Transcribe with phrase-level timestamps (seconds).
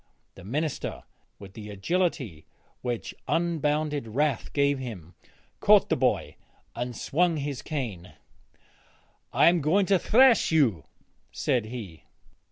[0.33, 1.03] The minister,
[1.37, 2.47] with the agility
[2.81, 5.13] which unbounded wrath gave him,
[5.59, 6.37] caught the boy'
[6.75, 8.13] and swung his cane.
[9.31, 10.85] 'I am going to thrash you,'
[11.31, 12.01] said he.